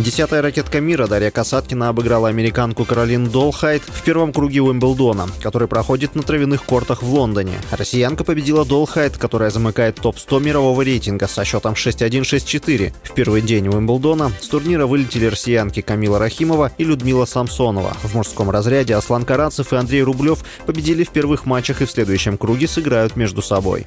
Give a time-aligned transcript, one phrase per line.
[0.00, 6.14] Десятая ракетка мира Дарья Касаткина обыграла американку Каролин Долхайт в первом круге Уимблдона, который проходит
[6.14, 7.52] на травяных кортах в Лондоне.
[7.70, 12.94] Россиянка победила Долхайт, которая замыкает топ-100 мирового рейтинга со счетом 6-1-6-4.
[13.02, 17.94] В первый день Уимблдона с турнира вылетели россиянки Камила Рахимова и Людмила Самсонова.
[18.02, 22.38] В мужском разряде Аслан Карацев и Андрей Рублев победили в первых матчах и в следующем
[22.38, 23.86] круге сыграют между собой.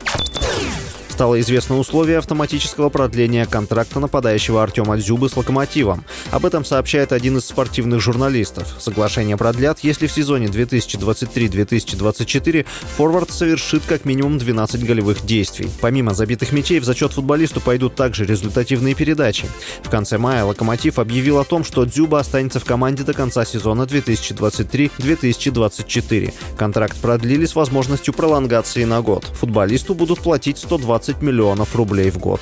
[1.14, 6.04] Стало известно условие автоматического продления контракта нападающего Артема Дзюбы с «Локомотивом».
[6.32, 8.68] Об этом сообщает один из спортивных журналистов.
[8.80, 12.66] Соглашение продлят, если в сезоне 2023-2024
[12.98, 15.70] форвард совершит как минимум 12 голевых действий.
[15.82, 19.46] Помимо забитых мячей, в зачет футболисту пойдут также результативные передачи.
[19.84, 23.84] В конце мая «Локомотив» объявил о том, что Дзюба останется в команде до конца сезона
[23.84, 26.34] 2023-2024.
[26.58, 29.26] Контракт продлили с возможностью пролонгации на год.
[29.26, 32.40] Футболисту будут платить 120 20 миллионов рублей в год.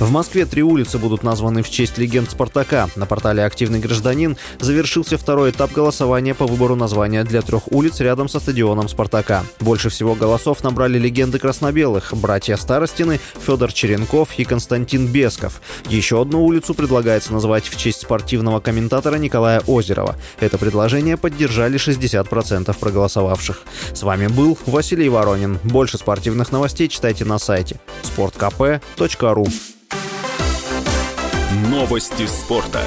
[0.00, 2.88] В Москве три улицы будут названы в честь легенд «Спартака».
[2.96, 8.26] На портале «Активный гражданин» завершился второй этап голосования по выбору названия для трех улиц рядом
[8.26, 9.44] со стадионом «Спартака».
[9.60, 15.60] Больше всего голосов набрали легенды краснобелых– братья Старостины, Федор Черенков и Константин Бесков.
[15.86, 20.16] Еще одну улицу предлагается назвать в честь спортивного комментатора Николая Озерова.
[20.40, 23.60] Это предложение поддержали 60% проголосовавших.
[23.92, 25.58] С вами был Василий Воронин.
[25.62, 29.46] Больше спортивных новостей читайте на сайте sportkp.ru.
[31.50, 32.80] Новости спорта.